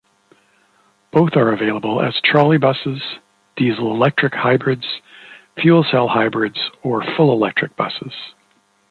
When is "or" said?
6.81-7.03